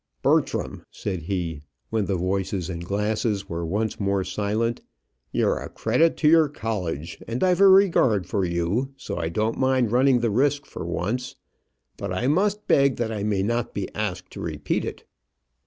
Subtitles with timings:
[0.23, 4.81] "Bertram," said he, when the voices and glasses were once more silent,
[5.31, 9.59] "you're a credit to your college, and I've a regard for you; so I don't
[9.59, 11.35] mind running the risk for once.
[11.97, 15.03] But I must beg that I may not be asked to repeat it."